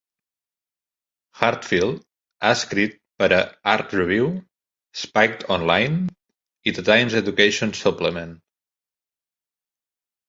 Heartfield 1.41 1.99
ha 2.45 2.53
escrit 2.59 2.95
per 3.23 3.29
a 3.37 3.41
"Art 3.73 3.93
Review", 3.99 4.25
Spiked 5.05 5.45
Online 5.59 6.01
i 6.65 6.75
"The 6.79 6.87
Times 6.91 7.19
Education 7.23 7.77
Supplement". 7.85 8.37